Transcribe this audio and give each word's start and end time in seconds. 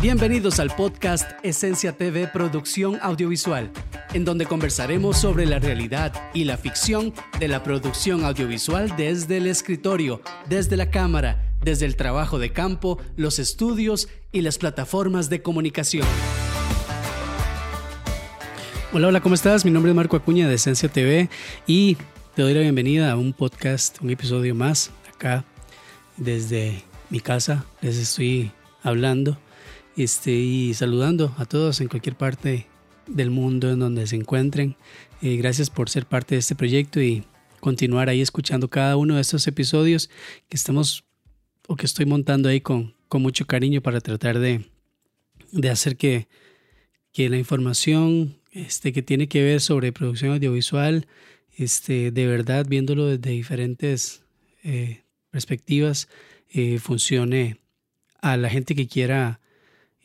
Bienvenidos 0.00 0.60
al 0.60 0.74
podcast 0.74 1.32
Esencia 1.42 1.92
TV 1.92 2.26
Producción 2.26 2.98
Audiovisual, 3.02 3.70
en 4.14 4.24
donde 4.24 4.46
conversaremos 4.46 5.18
sobre 5.18 5.44
la 5.44 5.58
realidad 5.58 6.14
y 6.32 6.44
la 6.44 6.56
ficción 6.56 7.12
de 7.38 7.48
la 7.48 7.62
producción 7.62 8.24
audiovisual 8.24 8.96
desde 8.96 9.36
el 9.36 9.46
escritorio, 9.46 10.22
desde 10.48 10.78
la 10.78 10.90
cámara, 10.90 11.52
desde 11.62 11.84
el 11.84 11.96
trabajo 11.96 12.38
de 12.38 12.50
campo, 12.50 12.98
los 13.16 13.38
estudios 13.38 14.08
y 14.32 14.40
las 14.40 14.56
plataformas 14.56 15.28
de 15.28 15.42
comunicación. 15.42 16.06
Hola, 18.94 19.08
hola, 19.08 19.20
¿cómo 19.20 19.34
estás? 19.34 19.66
Mi 19.66 19.70
nombre 19.70 19.92
es 19.92 19.96
Marco 19.96 20.16
Acuña 20.16 20.48
de 20.48 20.54
Esencia 20.54 20.88
TV 20.88 21.28
y 21.66 21.98
te 22.34 22.40
doy 22.40 22.54
la 22.54 22.60
bienvenida 22.60 23.12
a 23.12 23.16
un 23.16 23.34
podcast, 23.34 24.00
un 24.00 24.08
episodio 24.08 24.54
más 24.54 24.92
acá 25.14 25.44
desde 26.16 26.84
mi 27.10 27.20
casa. 27.20 27.66
Les 27.82 27.98
estoy 27.98 28.50
hablando 28.82 29.36
este, 30.02 30.32
y 30.32 30.74
saludando 30.74 31.34
a 31.36 31.44
todos 31.44 31.80
en 31.80 31.88
cualquier 31.88 32.16
parte 32.16 32.66
del 33.06 33.30
mundo 33.30 33.70
en 33.70 33.78
donde 33.78 34.06
se 34.06 34.16
encuentren. 34.16 34.76
Eh, 35.20 35.36
gracias 35.36 35.68
por 35.68 35.90
ser 35.90 36.06
parte 36.06 36.34
de 36.34 36.38
este 36.38 36.54
proyecto 36.54 37.00
y 37.00 37.24
continuar 37.60 38.08
ahí 38.08 38.20
escuchando 38.20 38.68
cada 38.68 38.96
uno 38.96 39.16
de 39.16 39.20
estos 39.20 39.46
episodios 39.46 40.08
que 40.48 40.56
estamos 40.56 41.04
o 41.68 41.76
que 41.76 41.86
estoy 41.86 42.06
montando 42.06 42.48
ahí 42.48 42.60
con, 42.60 42.94
con 43.08 43.20
mucho 43.22 43.46
cariño 43.46 43.82
para 43.82 44.00
tratar 44.00 44.38
de, 44.38 44.64
de 45.52 45.70
hacer 45.70 45.96
que, 45.96 46.28
que 47.12 47.28
la 47.28 47.36
información 47.36 48.38
este, 48.52 48.92
que 48.92 49.02
tiene 49.02 49.28
que 49.28 49.42
ver 49.42 49.60
sobre 49.60 49.92
producción 49.92 50.32
audiovisual, 50.32 51.06
este, 51.56 52.10
de 52.10 52.26
verdad 52.26 52.66
viéndolo 52.66 53.06
desde 53.06 53.30
diferentes 53.30 54.22
eh, 54.64 55.02
perspectivas, 55.30 56.08
eh, 56.48 56.78
funcione 56.78 57.58
a 58.20 58.36
la 58.36 58.48
gente 58.48 58.74
que 58.74 58.88
quiera 58.88 59.40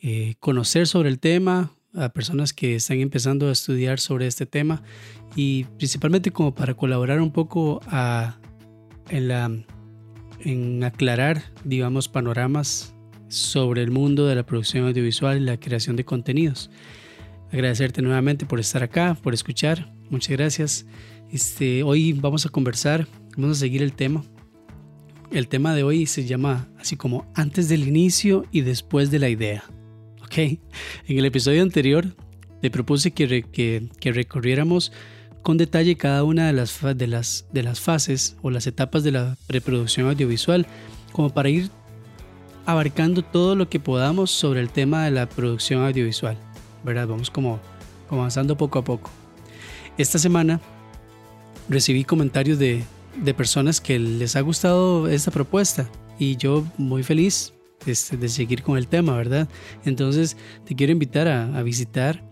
eh, 0.02 0.34
conocer 0.40 0.86
sobre 0.86 1.08
el 1.08 1.18
tema, 1.18 1.72
a 1.96 2.10
personas 2.10 2.52
que 2.52 2.74
están 2.74 3.00
empezando 3.00 3.48
a 3.48 3.52
estudiar 3.52 3.98
sobre 3.98 4.26
este 4.26 4.46
tema 4.46 4.82
y 5.34 5.64
principalmente 5.78 6.30
como 6.30 6.54
para 6.54 6.74
colaborar 6.74 7.20
un 7.20 7.32
poco 7.32 7.80
a, 7.86 8.38
en, 9.08 9.28
la, 9.28 9.50
en 10.40 10.84
aclarar, 10.84 11.42
digamos, 11.64 12.08
panoramas 12.08 12.94
sobre 13.28 13.82
el 13.82 13.90
mundo 13.90 14.26
de 14.26 14.34
la 14.34 14.44
producción 14.44 14.86
audiovisual 14.86 15.38
y 15.38 15.40
la 15.40 15.58
creación 15.58 15.96
de 15.96 16.04
contenidos. 16.04 16.70
Agradecerte 17.50 18.02
nuevamente 18.02 18.44
por 18.46 18.60
estar 18.60 18.82
acá, 18.82 19.16
por 19.22 19.34
escuchar. 19.34 19.92
Muchas 20.10 20.36
gracias. 20.36 20.86
Este, 21.30 21.82
hoy 21.82 22.12
vamos 22.12 22.46
a 22.46 22.50
conversar, 22.50 23.06
vamos 23.36 23.56
a 23.56 23.60
seguir 23.60 23.82
el 23.82 23.92
tema. 23.92 24.22
El 25.32 25.48
tema 25.48 25.74
de 25.74 25.82
hoy 25.82 26.06
se 26.06 26.24
llama 26.24 26.68
así 26.78 26.96
como 26.96 27.30
antes 27.34 27.68
del 27.68 27.86
inicio 27.88 28.44
y 28.52 28.60
después 28.60 29.10
de 29.10 29.18
la 29.18 29.28
idea. 29.28 29.64
En 30.36 30.58
el 31.18 31.24
episodio 31.24 31.62
anterior 31.62 32.14
te 32.60 32.70
propuse 32.70 33.10
que, 33.12 33.42
que, 34.00 34.12
recorriéramos 34.12 34.92
con 35.42 35.56
detalle 35.56 35.96
cada 35.96 36.24
una 36.24 36.46
de 36.46 36.52
las, 36.52 36.80
de, 36.82 37.06
las, 37.06 37.46
de 37.52 37.62
las 37.62 37.80
fases 37.80 38.36
o 38.42 38.50
las 38.50 38.66
etapas 38.66 39.02
de 39.02 39.12
la 39.12 39.36
preproducción 39.46 40.08
audiovisual, 40.08 40.66
como 41.12 41.30
para 41.30 41.48
ir 41.48 41.70
abarcando 42.66 43.22
todo 43.22 43.54
lo 43.54 43.68
que 43.68 43.80
podamos 43.80 44.30
sobre 44.30 44.60
el 44.60 44.70
tema 44.70 45.04
de 45.04 45.12
la 45.12 45.28
producción 45.28 45.82
audiovisual. 45.84 46.36
¿verdad? 46.84 47.06
Vamos 47.06 47.30
como, 47.30 47.60
como 48.08 48.22
avanzando 48.22 48.56
poco 48.56 48.78
a 48.78 48.84
poco. 48.84 49.10
Esta 49.96 50.18
semana 50.18 50.60
recibí 51.68 52.04
comentarios 52.04 52.58
de, 52.58 52.84
de 53.16 53.34
personas 53.34 53.80
que 53.80 53.98
les 53.98 54.36
ha 54.36 54.40
gustado 54.40 55.08
esta 55.08 55.30
propuesta 55.30 55.88
y 56.18 56.36
yo 56.36 56.64
muy 56.76 57.02
feliz 57.02 57.52
este, 57.86 58.16
de 58.16 58.28
seguir 58.28 58.62
con 58.62 58.76
el 58.76 58.88
tema, 58.88 59.16
¿verdad? 59.16 59.48
Entonces 59.84 60.36
te 60.64 60.74
quiero 60.74 60.92
invitar 60.92 61.28
a, 61.28 61.62
visitar 61.62 62.22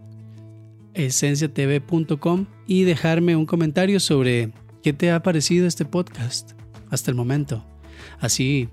esenciatv.com 0.95 2.47
y 2.67 2.85
dejarme 2.85 3.37
un 3.37 3.47
comentario 3.47 4.01
sobre 4.01 4.53
qué 4.83 4.93
te 4.93 5.11
ha 5.11 5.23
parecido 5.23 5.67
este 5.67 5.85
podcast 5.85 6.53
hasta 6.91 7.11
el 7.11 7.17
momento. 7.17 7.67
Así 8.21 8.69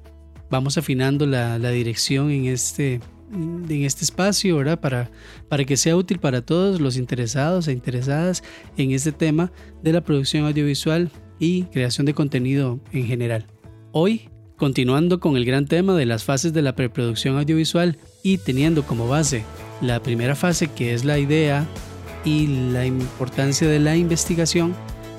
vamos 0.50 0.78
afinando 0.78 1.26
la, 1.26 1.58
dirección 1.72 2.30
en 2.32 2.46
este, 2.46 3.00
en 3.34 3.84
este 3.84 4.04
espacio, 4.04 4.58
¿verdad? 4.58 4.80
Para, 4.80 5.10
para 5.50 5.64
que 5.64 5.78
sea 5.78 5.96
útil 5.96 6.20
para 6.20 6.42
todos 6.42 6.82
los 6.82 6.98
interesados 6.98 7.68
e 7.68 7.72
interesadas 7.72 8.44
en 8.78 8.92
este 8.92 9.12
tema 9.12 9.52
de 9.82 9.94
la 9.94 10.02
producción 10.02 10.46
audiovisual 10.46 11.10
y 11.40 11.64
creación 11.64 12.06
de 12.06 12.14
contenido 12.14 12.80
en 12.92 13.08
general. 13.08 13.48
Hoy 13.92 14.31
Continuando 14.62 15.20
con 15.20 15.38
el 15.38 15.46
gran 15.46 15.66
tema 15.66 15.96
de 15.96 16.06
las 16.06 16.24
fases 16.24 16.54
de 16.54 16.62
la 16.62 16.76
preproducción 16.76 17.36
audiovisual 17.36 17.98
y 18.22 18.38
teniendo 18.38 18.84
como 18.84 19.08
base 19.08 19.44
la 19.82 20.04
primera 20.04 20.36
fase 20.36 20.68
que 20.68 20.94
es 20.94 21.04
la 21.04 21.18
idea 21.18 21.66
y 22.24 22.46
la 22.72 22.86
importancia 22.86 23.68
de 23.68 23.80
la 23.80 23.96
investigación, 23.96 24.76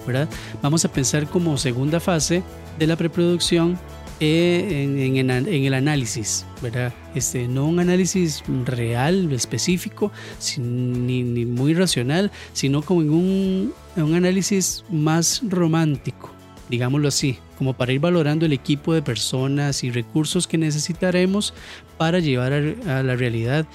¿verdad? 0.06 0.28
Vamos 0.62 0.84
a 0.84 0.92
pensar 0.92 1.26
como 1.26 1.58
segunda 1.58 1.98
fase 1.98 2.44
de 2.78 2.86
la 2.86 2.94
preproducción 2.94 3.80
eh, 4.20 4.84
en, 5.08 5.16
el 5.64 5.74
análisis, 5.74 6.46
¿verdad? 6.62 6.94
Este, 7.16 7.48
no 7.48 7.66
un 7.66 7.80
análisis 7.80 8.44
real, 8.64 9.32
específico, 9.32 10.12
ni, 10.56 11.24
muy 11.46 11.74
racional, 11.74 12.30
sino 12.52 12.82
como 12.82 13.02
en 13.02 13.10
un, 13.10 13.74
un 13.96 14.14
análisis 14.14 14.84
más 14.88 15.42
romántico, 15.48 16.31
digámoslo 16.72 17.08
así, 17.08 17.36
como 17.58 17.74
para 17.74 17.92
ir 17.92 18.00
valorando 18.00 18.46
el 18.46 18.54
equipo 18.54 18.94
de 18.94 19.02
personas 19.02 19.84
y 19.84 19.90
recursos 19.90 20.46
que 20.46 20.56
necesitaremos 20.56 21.52
para 21.98 22.18
llevar 22.18 22.54
a, 22.54 23.02
la 23.02 23.14
realidad 23.14 23.66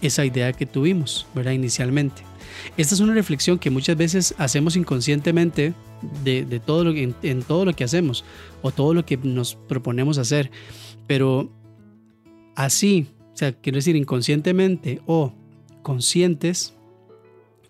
esa 0.00 0.24
idea 0.24 0.54
que 0.54 0.64
tuvimos, 0.64 1.26
¿verdad? 1.34 1.52
Inicialmente. 1.52 2.22
Esta 2.78 2.94
es 2.94 3.00
una 3.02 3.12
reflexión 3.12 3.58
que 3.58 3.68
muchas 3.68 3.98
veces 3.98 4.34
hacemos 4.38 4.74
inconscientemente 4.74 5.74
de, 6.24 6.60
todo 6.64 6.88
en, 6.92 7.14
en 7.22 7.42
todo 7.42 7.66
lo 7.66 7.74
que 7.74 7.84
hacemos 7.84 8.24
o 8.62 8.70
todo 8.70 8.94
lo 8.94 9.04
que 9.04 9.18
nos 9.18 9.56
proponemos 9.68 10.16
hacer, 10.16 10.50
pero 11.06 11.52
así, 12.54 13.08
o 13.34 13.36
sea, 13.36 13.52
quiero 13.52 13.76
decir 13.76 13.96
inconscientemente 13.96 15.02
o 15.04 15.34
conscientes, 15.82 16.72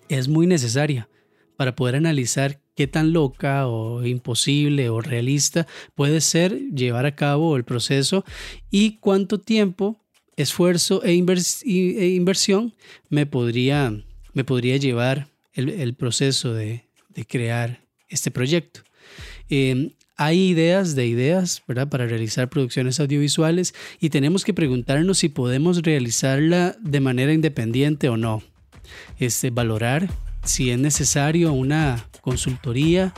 es 0.09 0.29
muy 0.29 0.47
necesaria 0.47 1.09
para 1.57 1.75
poder 1.75 1.97
analizar 1.97 2.61
qué 2.77 2.87
tan 2.87 3.13
loca 3.13 3.67
o 3.67 4.05
imposible 4.07 4.91
o 4.91 5.01
realista 5.01 5.67
puede 5.95 6.21
ser 6.21 6.61
llevar 6.71 7.07
a 7.07 7.17
cabo 7.17 7.57
el 7.57 7.65
proceso 7.65 8.25
y 8.71 8.99
cuánto 8.99 9.41
tiempo, 9.41 9.99
esfuerzo 10.37 11.03
e, 11.03 11.13
e 11.13 12.09
inversión 12.11 12.75
me 13.09 13.25
podría, 13.27 14.05
me 14.35 14.45
podría 14.45 14.77
llevar 14.77 15.29
el, 15.55 15.95
proceso 15.95 16.53
de, 16.53 16.85
crear 17.27 17.81
este 18.09 18.31
proyecto. 18.31 18.81
Em, 19.49 19.93
hay 20.19 20.49
ideas 20.49 20.95
de 20.95 21.07
ideas 21.07 21.63
¿verdad? 21.67 21.89
para 21.89 22.07
realizar 22.07 22.51
producciones 22.51 23.01
audiovisuales 23.01 23.75
y 24.01 24.11
tenemos 24.11 24.45
que 24.45 24.53
preguntarnos 24.53 25.19
si 25.19 25.31
podemos 25.31 25.83
realizarla 25.83 26.77
de 26.81 27.01
manera 27.01 27.33
independiente 27.33 28.11
o 28.11 28.19
no. 28.19 28.43
Este, 29.19 29.51
valorar 29.51 30.09
si 30.47 30.71
es 30.71 30.79
necesario 30.79 31.53
una 31.53 32.07
consultoría 32.21 33.13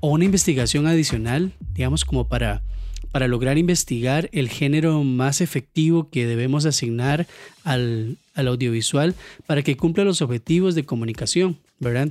o 0.00 0.10
una 0.10 0.24
investigación 0.24 0.86
adicional, 0.86 1.52
digamos 1.74 2.04
como 2.04 2.28
para, 2.28 2.62
para 3.10 3.28
lograr 3.28 3.58
investigar 3.58 4.28
el 4.32 4.48
género 4.48 5.02
más 5.04 5.40
efectivo 5.40 6.08
que 6.10 6.26
debemos 6.26 6.66
asignar 6.66 7.26
al, 7.64 8.18
audiovisual 8.34 9.14
para 9.46 9.62
que 9.62 9.76
cumpla 9.76 10.04
los 10.04 10.22
objetivos 10.22 10.74
de 10.74 10.84
comunicación, 10.84 11.58
¿verdad? 11.78 12.08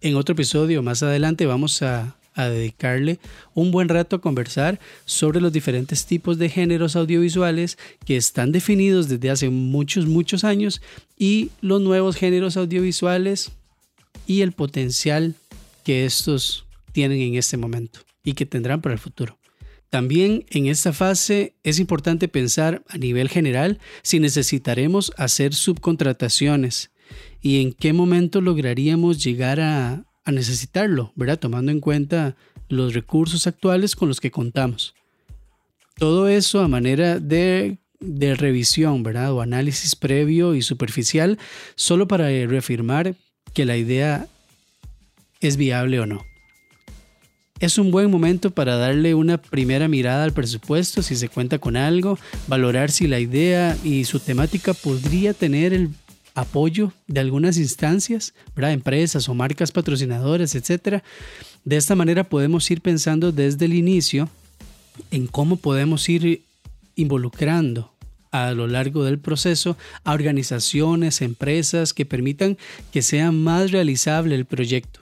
En 0.00 0.16
otro 0.16 0.34
episodio 0.34 0.82
más 0.82 1.02
adelante 1.02 1.46
vamos 1.46 1.82
a, 1.82 2.16
a 2.34 2.48
dedicarle 2.48 3.18
un 3.54 3.70
buen 3.70 3.88
rato 3.88 4.16
a 4.16 4.20
conversar 4.20 4.78
sobre 5.06 5.40
los 5.40 5.52
diferentes 5.52 6.04
tipos 6.06 6.38
de 6.38 6.50
géneros 6.50 6.96
audiovisuales 6.96 7.78
que 8.04 8.16
están 8.16 8.52
definidos 8.52 9.08
desde 9.08 9.30
hace 9.30 9.50
muchos, 9.50 10.06
muchos 10.06 10.44
años 10.44 10.82
y 11.18 11.50
los 11.60 11.80
nuevos 11.80 12.16
géneros 12.16 12.56
audiovisuales 12.56 13.52
y 14.26 14.42
el 14.42 14.52
potencial 14.52 15.34
que 15.84 16.04
estos 16.04 16.66
tienen 16.92 17.20
en 17.20 17.34
este 17.34 17.56
momento 17.56 18.00
y 18.22 18.32
que 18.34 18.46
tendrán 18.46 18.80
para 18.80 18.94
el 18.94 18.98
futuro. 18.98 19.38
También 19.90 20.44
en 20.50 20.66
esta 20.66 20.92
fase 20.92 21.54
es 21.62 21.78
importante 21.78 22.26
pensar 22.26 22.82
a 22.88 22.98
nivel 22.98 23.28
general 23.28 23.78
si 24.02 24.18
necesitaremos 24.18 25.12
hacer 25.16 25.54
subcontrataciones 25.54 26.90
y 27.40 27.60
en 27.60 27.72
qué 27.72 27.92
momento 27.92 28.40
lograríamos 28.40 29.22
llegar 29.22 29.60
a, 29.60 30.04
necesitarlo, 30.26 31.12
¿verdad? 31.14 31.38
Tomando 31.38 31.70
en 31.70 31.80
cuenta 31.80 32.34
los 32.68 32.94
recursos 32.94 33.46
actuales 33.46 33.94
con 33.94 34.08
los 34.08 34.20
que 34.20 34.30
contamos. 34.30 34.94
Todo 35.96 36.28
eso 36.28 36.60
a 36.60 36.66
manera 36.66 37.20
de, 37.20 37.78
de 38.00 38.34
revisión, 38.34 39.02
¿verdad? 39.02 39.32
O 39.32 39.42
análisis 39.42 39.94
previo 39.94 40.54
y 40.54 40.62
superficial, 40.62 41.38
solo 41.76 42.08
para 42.08 42.28
reafirmar 42.46 43.14
que 43.54 43.64
la 43.64 43.76
idea 43.76 44.26
es 45.40 45.56
viable 45.56 46.00
o 46.00 46.06
no. 46.06 46.24
Es 47.60 47.78
un 47.78 47.90
buen 47.90 48.10
momento 48.10 48.50
para 48.50 48.76
darle 48.76 49.14
una 49.14 49.38
primera 49.38 49.88
mirada 49.88 50.24
al 50.24 50.32
presupuesto 50.32 51.02
si 51.02 51.16
se 51.16 51.28
cuenta 51.28 51.58
con 51.58 51.76
algo, 51.76 52.18
valorar 52.48 52.90
si 52.90 53.06
la 53.06 53.20
idea 53.20 53.76
y 53.84 54.04
su 54.04 54.18
temática 54.18 54.74
podría 54.74 55.32
tener 55.32 55.72
el 55.72 55.90
apoyo 56.34 56.92
de 57.06 57.20
algunas 57.20 57.56
instancias, 57.56 58.34
¿verdad? 58.56 58.72
empresas 58.72 59.28
o 59.28 59.34
marcas 59.34 59.70
patrocinadoras, 59.70 60.54
etc. 60.56 61.02
De 61.64 61.76
esta 61.76 61.94
manera 61.94 62.24
podemos 62.24 62.68
ir 62.70 62.80
pensando 62.80 63.30
desde 63.30 63.66
el 63.66 63.74
inicio 63.74 64.28
en 65.12 65.28
cómo 65.28 65.56
podemos 65.56 66.08
ir 66.08 66.42
involucrando 66.96 67.93
a 68.34 68.52
lo 68.52 68.66
largo 68.66 69.04
del 69.04 69.20
proceso 69.20 69.76
a 70.02 70.12
organizaciones, 70.12 71.22
empresas 71.22 71.92
que 71.92 72.04
permitan 72.04 72.58
que 72.90 73.00
sea 73.00 73.30
más 73.30 73.70
realizable 73.70 74.34
el 74.34 74.44
proyecto. 74.44 74.98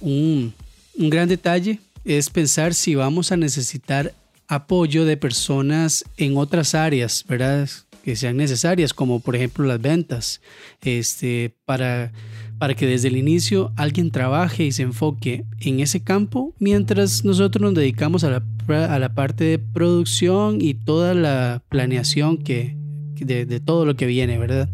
Un, 0.00 0.52
un 0.98 1.08
gran 1.08 1.28
detalle 1.28 1.78
es 2.04 2.30
pensar 2.30 2.74
si 2.74 2.96
vamos 2.96 3.30
a 3.30 3.36
necesitar 3.36 4.12
apoyo 4.48 5.04
de 5.04 5.16
personas 5.16 6.04
en 6.16 6.36
otras 6.36 6.74
áreas, 6.74 7.24
¿verdad? 7.28 7.68
que 8.02 8.16
sean 8.16 8.36
necesarias, 8.36 8.92
como 8.92 9.20
por 9.20 9.36
ejemplo 9.36 9.64
las 9.64 9.80
ventas, 9.80 10.40
este, 10.82 11.54
para, 11.64 12.10
para 12.58 12.74
que 12.74 12.86
desde 12.86 13.08
el 13.08 13.16
inicio 13.16 13.72
alguien 13.76 14.10
trabaje 14.10 14.64
y 14.64 14.72
se 14.72 14.82
enfoque 14.82 15.44
en 15.60 15.80
ese 15.80 16.02
campo, 16.02 16.54
mientras 16.58 17.24
nosotros 17.24 17.62
nos 17.62 17.74
dedicamos 17.74 18.24
a 18.24 18.30
la, 18.30 18.86
a 18.86 18.98
la 18.98 19.14
parte 19.14 19.44
de 19.44 19.58
producción 19.58 20.60
y 20.60 20.74
toda 20.74 21.14
la 21.14 21.62
planeación 21.68 22.38
que, 22.38 22.76
de, 23.16 23.60
todo 23.60 23.86
lo 23.86 23.96
que 23.96 24.06
viene, 24.06 24.38
¿verdad? 24.38 24.68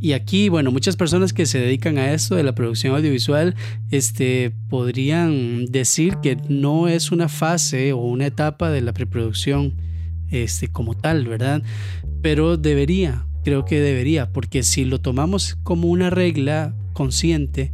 Y 0.00 0.14
aquí, 0.14 0.48
bueno, 0.48 0.72
muchas 0.72 0.96
personas 0.96 1.32
que 1.32 1.46
se 1.46 1.60
dedican 1.60 1.96
a 1.96 2.12
esto 2.12 2.34
de 2.34 2.42
la 2.42 2.54
producción 2.54 2.94
audiovisual, 2.96 3.54
este, 3.90 4.52
podrían 4.68 5.66
decir 5.66 6.16
que 6.22 6.36
no 6.48 6.88
es 6.88 7.12
una 7.12 7.28
fase 7.28 7.92
o 7.92 7.98
una 7.98 8.26
etapa 8.26 8.70
de 8.70 8.80
la 8.80 8.92
preproducción, 8.92 9.74
este, 10.30 10.68
como 10.68 10.94
tal, 10.94 11.26
¿verdad? 11.26 11.62
pero 12.22 12.56
debería, 12.56 13.26
creo 13.42 13.64
que 13.64 13.80
debería, 13.80 14.32
porque 14.32 14.62
si 14.62 14.84
lo 14.84 15.00
tomamos 15.00 15.58
como 15.64 15.88
una 15.88 16.08
regla 16.08 16.74
consciente 16.92 17.72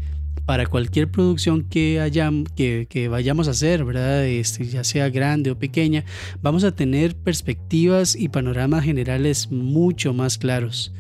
para 0.49 0.67
cualquier 0.67 1.11
producción 1.11 1.63
que, 1.63 2.87
que, 2.89 3.09
vayamos 3.09 3.49
a 3.49 3.51
hacer, 3.51 3.85
¿verdad? 3.85 4.25
Este, 4.25 4.65
ya 4.65 4.83
sea 4.83 5.11
grande 5.11 5.51
o 5.51 5.59
pequeña, 5.59 6.07
vamos 6.41 6.65
a 6.65 6.75
tener 6.75 7.15
perspectivas 7.17 8.17
y 8.17 8.31
panoramas 8.31 8.85
generales 8.85 9.51
mucho 9.51 10.15
más 10.15 10.39
claros, 10.39 10.95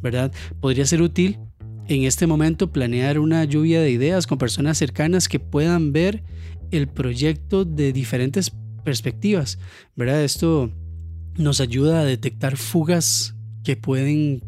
¿verdad? 0.00 0.32
Podría 0.58 0.86
ser 0.86 1.02
útil 1.02 1.38
en 1.86 2.04
este 2.04 2.26
momento 2.26 2.72
planear 2.72 3.18
una 3.18 3.44
lluvia 3.44 3.82
de 3.82 3.90
ideas 3.90 4.26
con 4.26 4.38
personas 4.38 4.78
cercanas 4.78 5.28
que 5.28 5.38
puedan 5.38 5.92
ver 5.92 6.22
el 6.70 6.88
proyecto 6.88 7.66
de 7.66 7.92
diferentes 7.92 8.52
perspectivas, 8.84 9.58
¿verdad? 9.96 10.24
Esto 10.24 10.72
nos 11.36 11.60
ayuda 11.60 12.00
a 12.00 12.04
detectar 12.04 12.56
fugas 12.56 13.34
que 13.64 13.76
pueden 13.76 14.42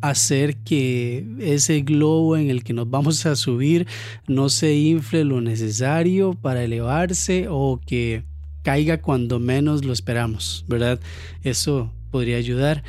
hacer 0.00 0.56
que 0.58 1.26
ese 1.40 1.80
globo 1.82 2.36
en 2.36 2.50
el 2.50 2.64
que 2.64 2.72
nos 2.72 2.88
vamos 2.88 3.26
a 3.26 3.36
subir 3.36 3.86
no 4.26 4.48
se 4.48 4.74
infle 4.76 5.24
lo 5.24 5.40
necesario 5.40 6.34
para 6.34 6.64
elevarse 6.64 7.46
o 7.48 7.80
que 7.84 8.24
caiga 8.62 9.00
cuando 9.00 9.38
menos 9.38 9.84
lo 9.84 9.92
esperamos, 9.92 10.64
¿verdad? 10.68 11.00
Eso 11.42 11.92
podría 12.10 12.36
ayudar. 12.36 12.82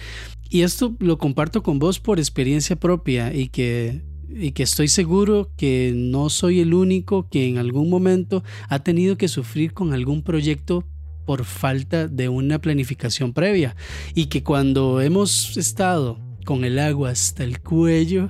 Y 0.49 0.61
esto 0.61 0.95
lo 0.99 1.17
comparto 1.17 1.63
con 1.63 1.79
vos 1.79 1.99
por 1.99 2.19
experiencia 2.19 2.75
propia 2.75 3.33
y 3.33 3.47
que, 3.47 4.01
y 4.29 4.51
que 4.51 4.63
estoy 4.63 4.89
seguro 4.89 5.49
que 5.55 5.93
no 5.95 6.29
soy 6.29 6.59
el 6.59 6.73
único 6.73 7.29
que 7.29 7.47
en 7.47 7.57
algún 7.57 7.89
momento 7.89 8.43
ha 8.67 8.79
tenido 8.79 9.17
que 9.17 9.29
sufrir 9.29 9.73
con 9.73 9.93
algún 9.93 10.23
proyecto 10.23 10.85
por 11.25 11.45
falta 11.45 12.07
de 12.07 12.27
una 12.27 12.59
planificación 12.59 13.31
previa 13.31 13.75
y 14.13 14.25
que 14.25 14.43
cuando 14.43 14.99
hemos 15.01 15.55
estado 15.55 16.19
con 16.45 16.63
el 16.63 16.79
agua 16.79 17.09
hasta 17.09 17.43
el 17.43 17.61
cuello, 17.61 18.29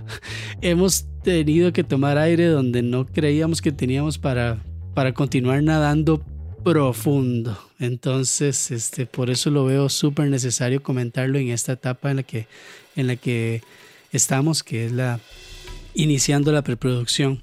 hemos 0.61 1.05
tenido 1.23 1.73
que 1.73 1.83
tomar 1.83 2.17
aire 2.17 2.47
donde 2.47 2.81
no 2.81 3.05
creíamos 3.05 3.61
que 3.61 3.71
teníamos 3.71 4.17
para, 4.17 4.63
para 4.93 5.13
continuar 5.13 5.63
nadando 5.63 6.23
profundo. 6.63 7.57
Entonces, 7.79 8.71
este, 8.71 9.05
por 9.05 9.29
eso 9.29 9.49
lo 9.49 9.65
veo 9.65 9.89
súper 9.89 10.29
necesario 10.29 10.83
comentarlo 10.83 11.39
en 11.39 11.49
esta 11.49 11.73
etapa 11.73 12.11
en 12.11 12.17
la 12.17 12.23
que, 12.23 12.47
en 12.95 13.07
la 13.07 13.15
que 13.15 13.61
estamos, 14.11 14.63
que 14.63 14.85
es 14.85 14.91
la 14.91 15.19
iniciando 15.93 16.51
la 16.51 16.61
preproducción. 16.61 17.41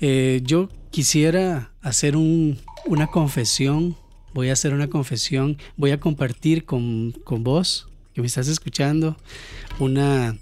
Eh, 0.00 0.40
yo 0.44 0.68
quisiera 0.90 1.72
hacer 1.82 2.16
un, 2.16 2.58
una 2.86 3.06
confesión 3.06 3.96
voy 4.34 4.50
a 4.50 4.52
hacer 4.52 4.74
una 4.74 4.88
confesión, 4.88 5.56
voy 5.76 5.92
a 5.92 6.00
compartir 6.00 6.64
con, 6.64 7.12
con 7.24 7.44
vos, 7.44 7.88
que 8.14 8.20
me 8.20 8.26
estás 8.26 8.48
escuchando, 8.48 9.16
una 9.78 10.36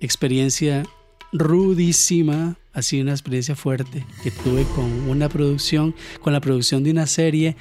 experiencia 0.00 0.84
rudísima, 1.32 2.58
así 2.72 3.00
una 3.00 3.12
experiencia 3.12 3.56
fuerte 3.56 4.04
que 4.22 4.30
tuve 4.30 4.64
con 4.74 4.84
una 5.08 5.28
producción, 5.28 5.94
con 6.20 6.32
la 6.32 6.40
producción 6.40 6.84
de 6.84 6.90
una 6.90 7.06
serie 7.06 7.56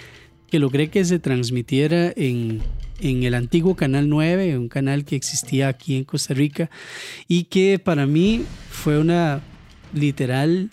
que 0.50 0.59
logré 0.59 0.89
que 0.89 1.06
se 1.06 1.19
transmitiera 1.19 2.12
en, 2.15 2.62
en 3.00 3.24
el 3.24 3.36
antiguo 3.36 3.75
Canal 3.75 4.09
9, 4.09 4.57
un 4.57 4.68
canal 4.68 5.06
que 5.06 5.15
existía 5.15 5.68
aquí 5.68 5.95
en 5.95 6.03
Costa 6.03 6.33
Rica 6.33 6.69
y 7.27 7.45
que 7.45 7.80
para 7.80 8.06
mí 8.06 8.44
fue 8.69 9.00
una 9.00 9.42
literal 9.94 10.71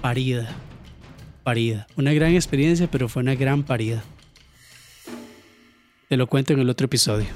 parida 0.00 0.54
parida. 1.44 1.86
Una 1.94 2.12
gran 2.12 2.34
experiencia, 2.34 2.90
pero 2.90 3.08
fue 3.08 3.22
una 3.22 3.36
gran 3.36 3.62
parida. 3.62 4.02
Te 6.08 6.16
lo 6.16 6.26
cuento 6.26 6.54
en 6.54 6.60
el 6.60 6.70
otro 6.70 6.86
episodio. 6.86 7.28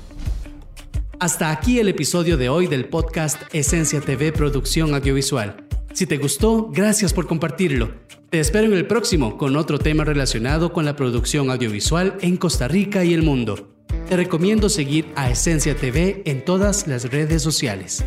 Hasta 1.21 1.51
aquí 1.51 1.81
el 1.81 1.89
episodio 1.89 2.37
de 2.37 2.49
hoy 2.49 2.69
del 2.69 2.89
podcast 2.89 3.43
Esencia 3.53 4.01
TV 4.01 4.31
Producción 4.31 4.95
Audiovisual. 4.95 5.67
Si 5.93 6.07
te 6.07 6.17
gustó, 6.17 6.71
gracias 6.71 7.13
por 7.13 7.27
compartirlo. 7.27 7.91
Te 8.31 8.39
espero 8.39 8.67
en 8.67 8.75
el 8.75 8.87
próximo 8.87 9.37
con 9.37 9.57
otro 9.57 9.81
tema 9.81 10.05
relacionado 10.05 10.73
con 10.73 10.85
la 10.85 10.95
producción 10.95 11.51
audiovisual 11.51 12.17
en 12.21 12.37
Costa 12.37 12.69
Rica 12.69 13.05
y 13.05 13.15
el 13.15 13.25
mundo. 13.25 13.69
Te 14.09 14.17
recomiendo 14.17 14.69
seguir 14.69 15.07
a 15.17 15.29
Esencia 15.29 15.75
TV 15.77 16.23
en 16.25 16.45
todas 16.45 16.87
las 16.87 17.11
redes 17.11 17.43
sociales. 17.43 18.05